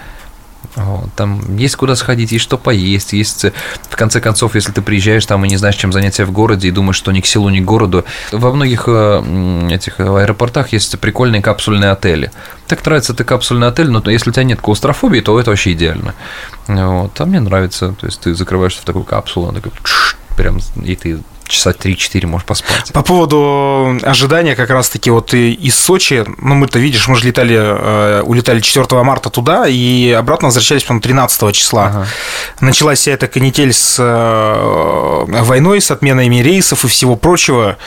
[0.76, 3.46] Вот, там есть куда сходить, есть что поесть, есть,
[3.90, 6.72] в конце концов, если ты приезжаешь там и не знаешь, чем заняться в городе, и
[6.72, 11.42] думаешь, что ни к селу, ни к городу, во многих э, этих аэропортах есть прикольные
[11.42, 12.32] капсульные отели.
[12.68, 16.16] Так нравится ты капсульный отель, но если у тебя нет клаустрофобии, то это вообще идеально.
[16.68, 19.78] Вот, а мне нравится, то есть ты закрываешься в такую капсулу, она такой,
[20.36, 22.92] прям, и ты часа 3-4 можешь поспать.
[22.94, 27.58] По поводу ожидания как раз-таки вот и из Сочи, ну мы-то видишь, мы же летали,
[27.58, 31.88] э, улетали 4 марта туда и обратно возвращались, по 13 числа.
[31.88, 32.08] Ага.
[32.62, 37.78] Началась вся эта канитель с э, войной, с отменами рейсов и всего прочего,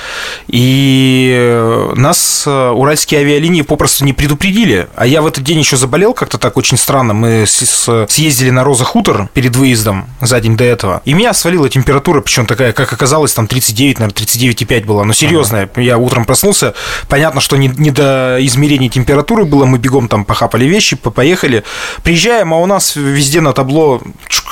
[0.48, 6.12] и нас э, уральские авиалинии попросту не предупредили, а я в этот день еще заболел
[6.14, 11.02] как-то так очень странно, мы съездили на Роза Хутор перед выездом за день до этого,
[11.04, 15.02] и меня свалила температура, причем такая, как оказалось, там 39, наверное, 39,5 было.
[15.04, 15.64] Но серьезная.
[15.72, 15.80] Ага.
[15.80, 16.74] Я утром проснулся.
[17.08, 19.64] Понятно, что не, не до измерения температуры было.
[19.64, 21.64] Мы бегом там похапали вещи, поехали.
[22.02, 24.02] Приезжаем, а у нас везде на табло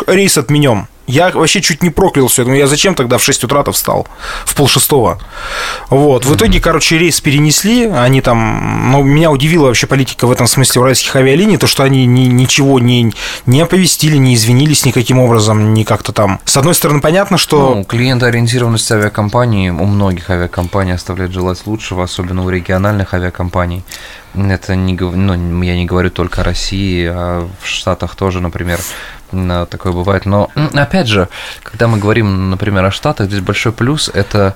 [0.07, 0.87] рейс отменен.
[1.06, 2.50] Я вообще чуть не проклял все.
[2.54, 4.06] Я зачем тогда в 6 утра-то встал?
[4.44, 5.18] В пол шестого.
[5.90, 6.24] Вот.
[6.24, 7.86] В итоге, короче, рейс перенесли.
[7.86, 8.90] Они там...
[8.90, 12.78] Ну, меня удивила вообще политика в этом смысле уральских авиалиний, то, что они ни, ничего
[12.78, 13.12] не,
[13.44, 16.40] не оповестили, не извинились никаким образом, ни как-то там.
[16.44, 17.74] С одной стороны, понятно, что...
[17.74, 23.84] Ну, клиентоориентированность авиакомпании у многих авиакомпаний оставляет желать лучшего, особенно у региональных авиакомпаний.
[24.34, 28.80] Это не, ну, я не говорю только о России, а в Штатах тоже, например,
[29.66, 30.27] такое бывает.
[30.27, 31.29] Но, опять же,
[31.62, 34.55] когда мы говорим, например, о Штатах, здесь большой плюс– это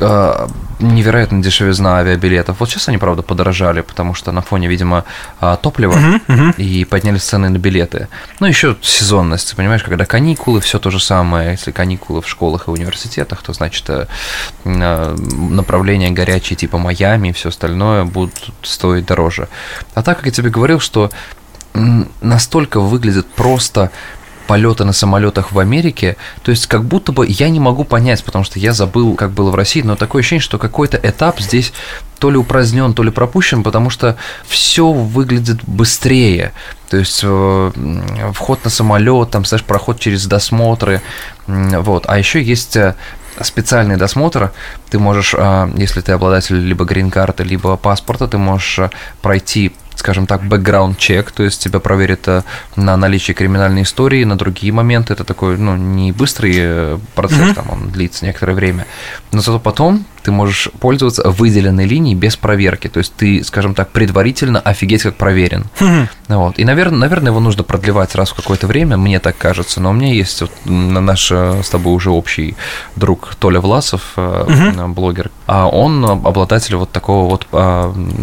[0.00, 2.60] а, невероятно дешевизна авиабилетов.
[2.60, 5.04] Вот сейчас они, правда, подорожали, потому что на фоне, видимо,
[5.40, 6.56] а, топлива uh-huh, uh-huh.
[6.56, 8.08] и поднялись цены на билеты.
[8.40, 11.52] Ну, еще сезонность, понимаешь, когда каникулы, все то же самое.
[11.52, 14.06] Если каникулы в школах и университетах, то значит э,
[14.64, 19.48] направления горячие типа Майами и все остальное будут стоить дороже.
[19.94, 21.10] А так, как я тебе говорил, что
[22.20, 23.90] настолько выглядит просто
[24.46, 28.44] полеты на самолетах в Америке, то есть как будто бы я не могу понять, потому
[28.44, 31.72] что я забыл, как было в России, но такое ощущение, что какой-то этап здесь
[32.18, 36.52] то ли упразднен, то ли пропущен, потому что все выглядит быстрее.
[36.88, 37.72] То есть э,
[38.32, 41.02] вход на самолет, там, знаешь, проход через досмотры,
[41.46, 42.04] вот.
[42.06, 42.94] А еще есть э,
[43.42, 44.52] специальный досмотр.
[44.88, 50.44] Ты можешь, э, если ты обладатель либо грин-карты, либо паспорта, ты можешь пройти скажем так,
[50.44, 52.42] бэкграунд-чек, то есть тебя проверят э,
[52.76, 55.14] на наличие криминальной истории, на другие моменты.
[55.14, 57.54] Это такой, ну, не быстрый э, процесс, mm-hmm.
[57.54, 58.86] там он длится некоторое время.
[59.32, 62.88] Но зато потом ты можешь пользоваться выделенной линией без проверки.
[62.88, 65.66] То есть ты, скажем так, предварительно офигеть как проверен.
[65.78, 66.08] Mm-hmm.
[66.28, 66.58] Вот.
[66.58, 69.80] И, наверное, наверное, его нужно продлевать раз в какое-то время, мне так кажется.
[69.80, 72.56] Но у меня есть вот наш э, с тобой уже общий
[72.96, 74.88] друг Толя Власов, mm-hmm.
[74.88, 77.46] блогер, а он обладатель вот такого вот,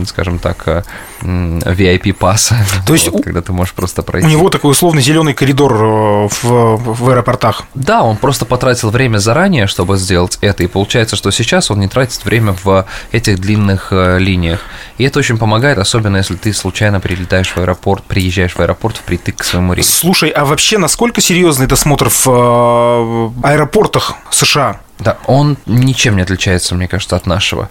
[0.06, 0.86] скажем так,
[1.22, 2.56] VIP-пасса.
[2.86, 4.28] То есть, вот, когда ты можешь просто пройти.
[4.28, 7.63] У него такой условный зеленый коридор э, в, в аэропортах.
[7.74, 11.88] Да, он просто потратил время заранее, чтобы сделать это, и получается, что сейчас он не
[11.93, 14.60] тратит время в этих длинных э, линиях.
[14.97, 19.38] И это очень помогает, особенно если ты случайно прилетаешь в аэропорт, приезжаешь в аэропорт впритык
[19.38, 19.91] к своему рейсу.
[19.91, 24.82] Слушай, а вообще насколько серьезный досмотр в э, аэропортах США?
[24.99, 27.69] Да, он ничем не отличается, мне кажется, от нашего.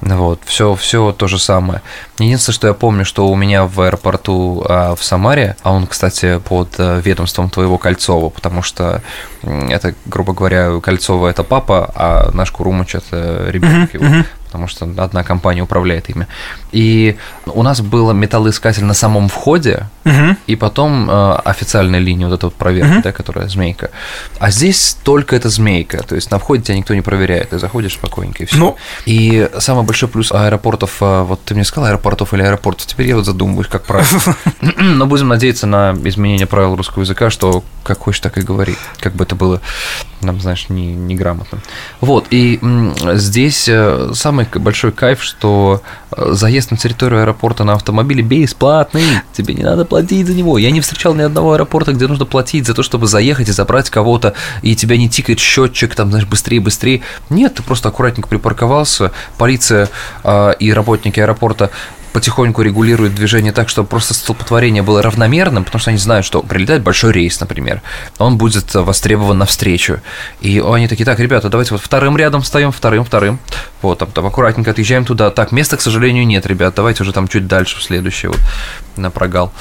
[0.00, 1.80] Вот, все, все то же самое.
[2.18, 6.38] Единственное, что я помню, что у меня в аэропорту а, в Самаре, а он, кстати,
[6.38, 9.02] под э, ведомством твоего Кольцова, потому что
[9.42, 14.04] это, грубо говоря, Кольцова это папа, а наш Курумыч это ребенок его.
[14.04, 14.24] Uh-huh
[14.54, 16.28] потому что одна компания управляет ими.
[16.70, 20.36] И у нас был металлоискатель на самом входе, угу.
[20.46, 23.02] и потом э, официальная линия, вот эта вот проверка, угу.
[23.02, 23.90] да, которая змейка.
[24.38, 27.94] А здесь только эта змейка, то есть на входе тебя никто не проверяет, ты заходишь
[27.94, 28.56] спокойненько и все.
[28.56, 28.76] Ну...
[29.06, 33.16] И самый большой плюс аэропортов, э, вот ты мне сказал аэропортов или аэропортов, теперь я
[33.16, 34.20] вот задумываюсь, как правильно.
[34.78, 39.14] Но будем надеяться на изменение правил русского языка, что как хочешь, так и говори, как
[39.14, 39.60] бы это было
[40.20, 41.58] нам, знаешь, не, неграмотно.
[42.00, 42.60] Вот, и
[43.14, 49.04] здесь э, самый самый большой кайф, что э, заезд на территорию аэропорта на автомобиле бесплатный,
[49.32, 50.58] тебе не надо платить за него.
[50.58, 53.90] Я не встречал ни одного аэропорта, где нужно платить за то, чтобы заехать и забрать
[53.90, 57.02] кого-то, и тебя не тикает счетчик, там, знаешь, быстрее, быстрее.
[57.30, 59.88] Нет, ты просто аккуратненько припарковался, полиция
[60.22, 61.70] э, и работники аэропорта
[62.14, 66.82] потихоньку регулируют движение так, чтобы просто столпотворение было равномерным, потому что они знают, что прилетает
[66.82, 67.82] большой рейс, например,
[68.18, 70.00] он будет востребован навстречу.
[70.40, 73.40] И они такие, так, ребята, давайте вот вторым рядом встаем, вторым, вторым.
[73.82, 75.32] Вот, там, там аккуратненько отъезжаем туда.
[75.32, 78.40] Так, места, к сожалению, нет, ребят, давайте уже там чуть дальше, в следующий вот
[78.96, 79.52] на прогал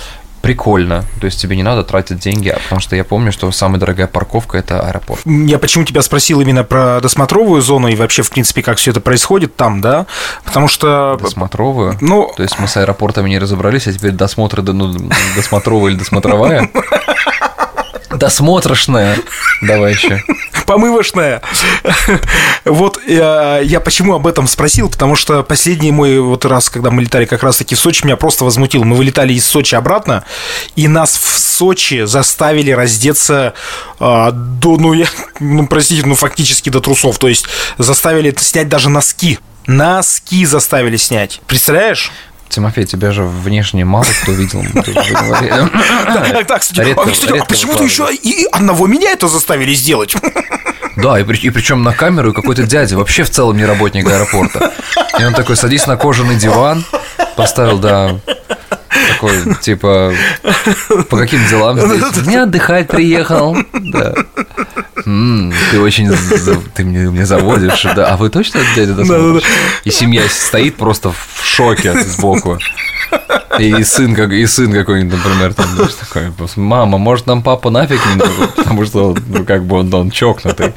[0.44, 1.06] прикольно.
[1.22, 4.08] То есть тебе не надо тратить деньги, а потому что я помню, что самая дорогая
[4.08, 5.22] парковка это аэропорт.
[5.26, 9.00] Я почему тебя спросил именно про досмотровую зону и вообще, в принципе, как все это
[9.00, 10.06] происходит там, да?
[10.44, 11.18] Потому что...
[11.22, 11.98] Досмотровую?
[12.02, 12.30] Ну...
[12.36, 14.94] То есть мы с аэропортами не разобрались, а теперь досмотры, ну,
[15.38, 16.70] досмотровая или досмотровая?
[18.24, 19.18] Досмотрошная.
[19.62, 20.24] Давай еще.
[20.66, 21.42] Помывочная.
[22.64, 27.02] Вот я, я почему об этом спросил, потому что последний мой вот раз, когда мы
[27.02, 28.86] летали как раз-таки в Сочи, меня просто возмутил.
[28.86, 30.24] Мы вылетали из Сочи обратно,
[30.78, 33.56] и нас в Сочи заставили раздеться
[34.00, 35.08] а, до, ну, я,
[35.42, 37.18] ну, простите, ну, фактически до трусов.
[37.20, 37.46] То есть
[37.78, 39.38] заставили снять даже носки.
[39.68, 41.42] Носки заставили снять.
[41.46, 42.10] Представляешь?
[42.54, 44.63] Тимофей, тебя же внешне мало кто видел.
[46.48, 50.16] Так, кстати, а почему-то еще и одного меня это заставили сделать.
[50.96, 54.74] Да, и, и причем на камеру и какой-то дядя, вообще в целом не работник аэропорта.
[55.20, 56.86] И он такой, садись на кожаный диван,
[57.36, 58.20] поставил, да,
[59.10, 60.14] такой, типа,
[61.10, 62.26] по каким делам здесь?
[62.26, 63.56] Не отдыхать приехал.
[63.74, 64.14] Да.
[65.06, 66.12] М-м, ты очень,
[66.74, 68.08] ты мне, мне заводишь, да.
[68.14, 69.44] А вы точно дядя досмотришь?
[69.84, 72.60] И семья стоит просто в шоке сбоку.
[73.60, 78.00] И сын, как, и сын какой-нибудь, например, там, знаешь, такой, мама, может, нам папа нафиг
[78.08, 80.74] не нужен, потому что, ну, как бы он, он чокнутый.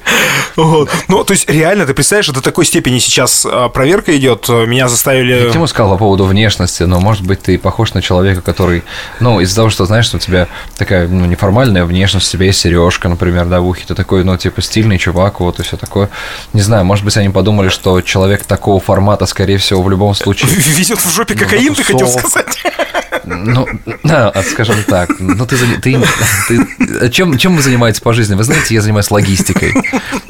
[0.57, 0.91] Вот.
[1.09, 5.33] Ну, то есть, реально, ты представляешь, до такой степени сейчас а, проверка идет, меня заставили...
[5.33, 8.83] Я ему сказал по поводу внешности, но, может быть, ты похож на человека, который,
[9.21, 12.61] ну, из-за того, что, знаешь, что у тебя такая, ну, неформальная внешность, у тебя есть
[12.61, 16.09] сережка, например, да, в ухе, ты такой, ну, типа, стильный чувак, вот, и все такое.
[16.53, 20.51] Не знаю, может быть, они подумали, что человек такого формата, скорее всего, в любом случае...
[20.77, 22.59] Везет в жопе кокаин, ты хотел сказать?
[23.27, 23.67] Ну,
[24.05, 25.11] да, скажем так.
[25.19, 26.01] Ну, ты, ты,
[26.49, 28.35] ты чем, чем вы занимаетесь по жизни?
[28.35, 29.75] Вы знаете, я занимаюсь логистикой.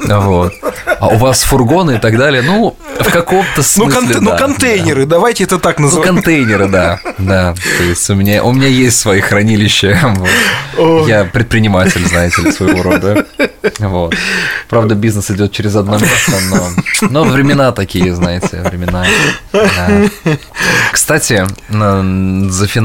[0.07, 0.53] Вот.
[0.99, 2.41] А у вас фургоны и так далее.
[2.41, 3.99] Ну, в каком-то ну, смысле.
[3.99, 5.15] Ну, кон- да, ну контейнеры, да.
[5.17, 6.07] давайте это так назовем.
[6.07, 6.99] Ну, контейнеры, да.
[7.17, 7.53] Да.
[7.77, 10.15] То есть у меня, у меня есть свои хранилища.
[10.77, 11.07] Вот.
[11.07, 13.25] Я предприниматель, знаете ли, своего рода.
[13.79, 14.15] Вот.
[14.69, 19.05] Правда, бизнес идет через одно место, но, но времена такие, знаете, времена.
[19.51, 19.89] Да.
[20.91, 21.45] Кстати,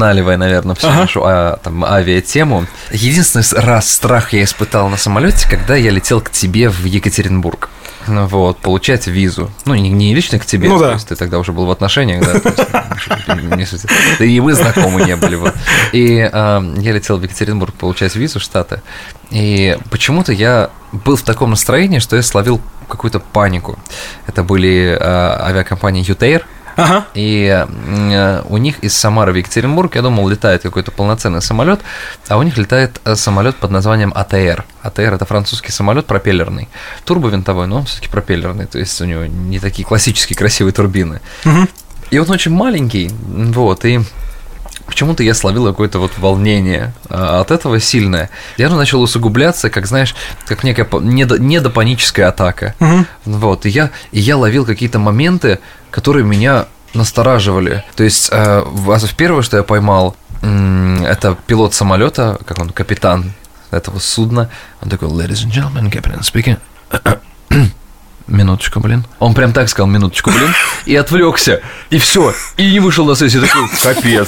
[0.03, 0.99] зафиналивая, наверное, всю ага.
[0.99, 6.29] нашу а, там, авиатему, единственный раз страх я испытал на самолете, когда я летел к
[6.29, 7.69] тебе в Екатеринбург
[8.07, 9.49] вот, получать визу.
[9.65, 10.87] Ну, не, не лично к тебе, ну, да.
[10.87, 12.53] то есть ты тогда уже был в отношениях, да,
[14.19, 15.39] да и мы знакомы не были.
[15.93, 18.81] И э, я летел в Екатеринбург получать визу в Штаты,
[19.31, 23.79] и почему-то я был в таком настроении, что я словил какую-то панику.
[24.27, 27.05] Это были э, авиакомпании Ютейр, Ага.
[27.13, 27.65] И
[28.49, 31.81] у них из Самары в Екатеринбург, я думал, летает какой-то полноценный самолет,
[32.27, 34.65] а у них летает э, самолет под названием АТР.
[34.81, 36.69] АТР это французский самолет пропеллерный.
[37.05, 41.21] Турбовинтовой, но он все-таки пропеллерный, то есть у него не такие классические красивые турбины.
[41.45, 41.67] Угу.
[42.11, 44.01] И он очень маленький, вот, и
[44.85, 48.29] Почему-то я словил какое-то вот волнение а, от этого сильное.
[48.57, 50.15] Я же начал усугубляться, как знаешь,
[50.45, 52.75] как некая недо, недопаническая атака.
[52.79, 53.05] Угу.
[53.25, 57.83] Вот, и я, и я ловил какие-то моменты, которые меня настораживали.
[57.95, 58.63] То есть, э,
[59.17, 63.31] первое, что я поймал, это пилот самолета, как он, капитан
[63.71, 64.49] этого судна.
[64.81, 66.59] Он такой, ladies and gentlemen, captain speaking.
[68.27, 69.05] Минуточку, блин.
[69.19, 70.53] Он прям так сказал, минуточку, блин,
[70.85, 71.61] и отвлекся.
[71.89, 72.33] И все.
[72.57, 73.41] И не вышел на сессию.
[73.43, 74.27] Такой, капец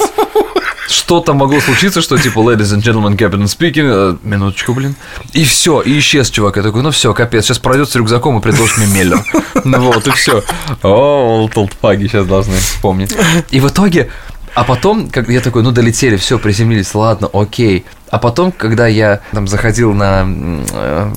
[0.88, 4.94] что-то могло случиться, что типа ladies and gentlemen, captain speaking, э, минуточку, блин,
[5.32, 6.56] и все, и исчез чувак.
[6.56, 9.24] Я такой, ну все, капец, сейчас пройдет с рюкзаком и предложит мне Меллер.
[9.64, 10.44] Ну вот, и все.
[10.82, 13.16] О, толтфаги сейчас должны вспомнить.
[13.50, 14.10] И в итоге
[14.54, 17.84] а потом, как я такой, ну долетели, все, приземлились, ладно, окей.
[18.10, 21.10] А потом, когда я там заходил на э,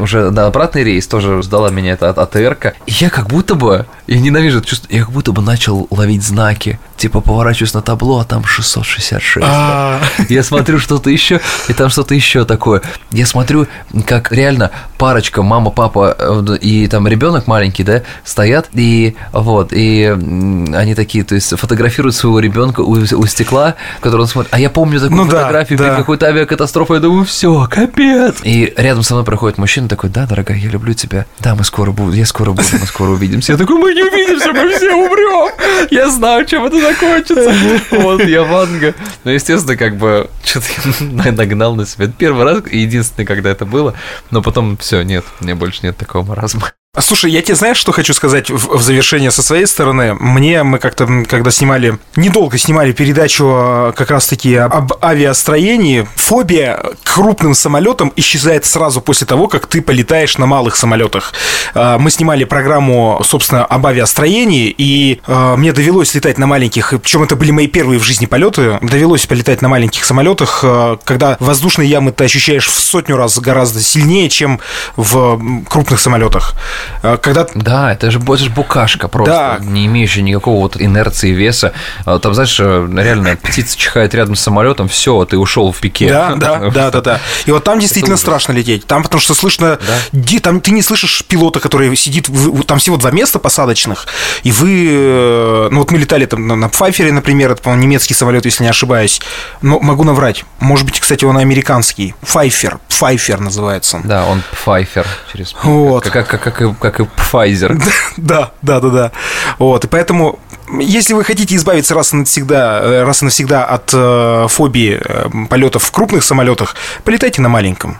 [0.00, 4.18] уже на обратный рейс, тоже ждала меня эта АТРка, и я как будто бы, я
[4.18, 6.78] ненавижу это чувство, я как будто бы начал ловить знаки.
[6.96, 9.46] Типа поворачиваюсь на табло, а там 666.
[9.46, 10.00] А.
[10.30, 12.80] Я смотрю что-то еще, и там что-то еще такое.
[13.10, 13.66] Я смотрю,
[14.06, 20.06] как реально парочка, мама, папа э, и там ребенок маленький, да, стоят, и вот, и
[20.06, 24.54] они такие, то есть фотографируют своего ребенка у, у стекла, который он смотрит.
[24.54, 25.96] А я помню такую ну, фотографию, да, да.
[25.96, 28.36] какой-то авиакатастрофа, я думаю, все, капец.
[28.42, 31.26] И рядом со мной проходит мужчина такой, да, дорогая, я люблю тебя.
[31.40, 33.52] Да, мы скоро будем, я скоро буду, мы скоро увидимся.
[33.52, 35.52] Я такой, мы не увидимся, мы все умрем.
[35.90, 37.52] Я знаю, чем это закончится.
[37.90, 38.94] Вот, я Ванга.
[39.24, 40.66] Ну, естественно, как бы, что-то
[41.00, 42.08] я нагнал на себя.
[42.08, 43.94] Первый раз, единственный, когда это было.
[44.30, 46.72] Но потом все, нет, мне больше нет такого маразма.
[46.96, 50.14] А, слушай, я тебе знаешь, что хочу сказать в, в завершение со своей стороны?
[50.14, 57.52] Мне, мы как-то, когда снимали, недолго снимали передачу а, как раз-таки об авиастроении, фобия крупным
[57.52, 61.34] самолетам исчезает сразу после того, как ты полетаешь на малых самолетах.
[61.74, 67.36] А, мы снимали программу, собственно, об авиастроении, и мне довелось летать на маленьких, причем это
[67.36, 70.64] были мои первые в жизни полеты, довелось полетать на маленьких самолетах,
[71.04, 74.60] когда воздушные ямы ты ощущаешь в сотню раз гораздо сильнее, чем
[74.96, 76.54] в крупных самолетах.
[77.02, 77.46] А, когда...
[77.54, 79.64] Да, это же, это же букашка просто, да.
[79.64, 81.72] не имеющая никакого вот инерции веса.
[82.04, 86.08] А, там, знаешь, э, реально птица чихает рядом с самолетом, все, ты ушел в пике.
[86.08, 87.20] Да, да, да, да, да.
[87.46, 88.86] И вот там действительно страшно лететь.
[88.86, 89.78] Там потому что слышно,
[90.12, 90.40] да?
[90.40, 92.28] там ты не слышишь пилота, который сидит,
[92.66, 94.06] там всего два места посадочных,
[94.42, 98.44] и вы, э, ну вот мы летали там на Пфайфере, например, это, по-моему, немецкий самолет,
[98.44, 99.20] если не ошибаюсь,
[99.62, 100.44] но могу наврать.
[100.60, 102.14] Может быть, кстати, он американский.
[102.20, 104.00] Пфайфер, Пфайфер называется.
[104.04, 106.04] Да, он Пфайфер через вот.
[106.04, 106.74] как, как, как, как и
[107.16, 107.80] Pfizer.
[108.16, 109.12] Да, да, да, да.
[109.58, 110.38] Вот, и поэтому,
[110.80, 115.28] если вы хотите избавиться раз и навсегда, э, раз и навсегда от э, фобии э,
[115.50, 116.74] полетов в крупных самолетах,
[117.04, 117.98] полетайте на маленьком.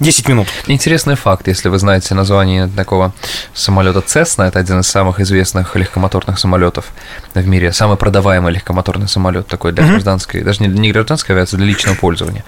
[0.00, 0.48] 10 минут.
[0.66, 3.12] Интересный факт, если вы знаете название такого
[3.52, 6.86] самолета Cessna, это один из самых известных легкомоторных самолетов
[7.32, 9.90] в мире, самый продаваемый легкомоторный самолет такой для mm-hmm.
[9.90, 12.44] гражданской, даже не, не гражданской авиации, для личного пользования.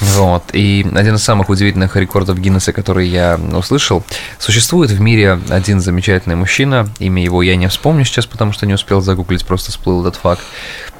[0.00, 0.44] Вот.
[0.52, 4.04] И один из самых удивительных рекордов Гиннесса, который я услышал,
[4.38, 8.74] существует в мире один замечательный мужчина, имя его я не вспомню сейчас, потому что не
[8.74, 10.42] успел загуглить, просто всплыл этот факт.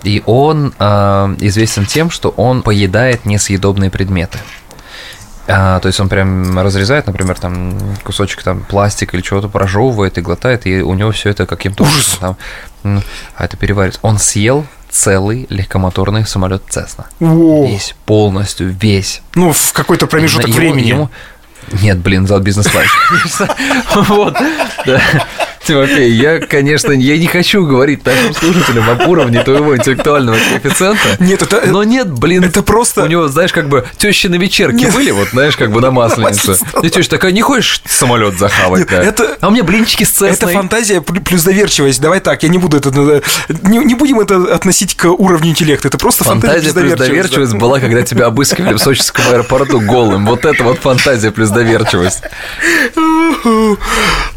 [0.03, 0.85] И он э,
[1.41, 4.39] известен тем, что он поедает несъедобные предметы.
[5.51, 10.21] А, то есть он прям разрезает, например, там кусочек там пластика или чего-то прожевывает и
[10.21, 12.37] глотает, и у него все это каким-то образом
[12.83, 13.03] там,
[13.35, 14.01] а это переваривается.
[14.03, 17.07] Он съел целый легкомоторный самолет Цесна.
[17.19, 19.23] Весь, полностью, весь.
[19.35, 20.89] Ну, в какой-то промежуток времени.
[20.89, 21.11] Ему...
[21.83, 22.91] Нет, блин, зал бизнес-лайф.
[23.95, 24.37] Вот.
[25.69, 31.17] Тимофей, я, конечно, я не хочу говорить нашим слушателям об уровне твоего интеллектуального коэффициента.
[31.19, 31.63] Нет, это...
[31.67, 32.43] Но нет, блин.
[32.43, 33.03] Это просто...
[33.03, 34.95] У него, знаешь, как бы тещи на вечерке нет.
[34.95, 36.57] были, вот, знаешь, как бы на масленицу.
[36.83, 39.37] И теща такая, не хочешь самолет захавать, нет, это...
[39.43, 40.31] А у меня блинчики с цесной.
[40.31, 42.01] Это фантазия плюс доверчивость.
[42.01, 42.91] Давай так, я не буду это...
[43.63, 45.89] Не, не будем это относить к уровню интеллекта.
[45.89, 47.11] Это просто фантазия, фантазия плюс доверчивость.
[47.11, 47.59] доверчивость да.
[47.59, 50.25] была, когда тебя обыскивали в сочинском аэропорту голым.
[50.25, 52.23] Вот это вот фантазия плюс доверчивость.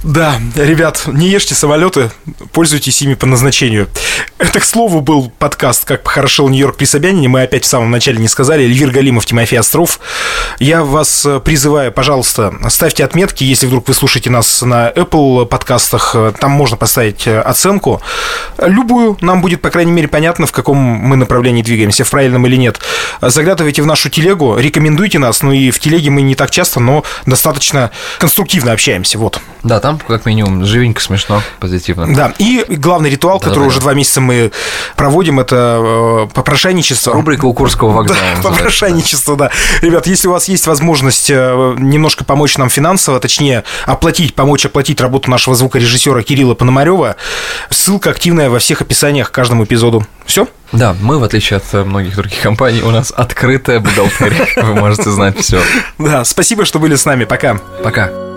[0.03, 2.09] Да, ребят, не ешьте самолеты,
[2.51, 3.88] пользуйтесь ими по назначению.
[4.39, 7.28] Это, к слову, был подкаст «Как похорошел Нью-Йорк при Собянине».
[7.28, 8.63] Мы опять в самом начале не сказали.
[8.63, 9.99] Эльвир Галимов, Тимофей Остров.
[10.57, 16.15] Я вас э, призываю, пожалуйста, ставьте отметки, если вдруг вы слушаете нас на Apple подкастах.
[16.39, 18.01] Там можно поставить э, оценку.
[18.57, 19.15] Любую.
[19.22, 22.80] Нам будет, по крайней мере, понятно, в каком мы направлении двигаемся, в правильном или нет.
[23.22, 25.43] Заглядывайте в нашу телегу, рекомендуйте нас.
[25.43, 29.19] Ну и в телеге мы не так часто, но достаточно конструктивно общаемся.
[29.19, 29.39] Вот.
[29.61, 32.14] Да, там как минимум живенько, смешно позитивно.
[32.14, 33.82] Да, и главный ритуал, да, который да, уже да.
[33.84, 34.51] два месяца мы
[34.95, 37.14] проводим, это э, попрошайничество.
[37.14, 38.20] Рубрика у Курского вокзала.
[38.41, 39.51] Да, попрошайничество, да.
[39.82, 45.01] Ребят, если у вас есть возможность э, немножко помочь нам финансово, точнее, оплатить, помочь оплатить
[45.01, 47.16] работу нашего звукорежиссера Кирилла Пономарева,
[47.70, 50.05] ссылка активная во всех описаниях к каждому эпизоду.
[50.26, 50.47] Все?
[50.72, 54.47] Да, мы, в отличие от э, многих других компаний, у нас открытая бухгалтерия.
[54.64, 55.62] Вы можете знать все.
[55.97, 57.26] Да, спасибо, что были с нами.
[57.26, 57.59] Пока.
[57.84, 58.30] Пока.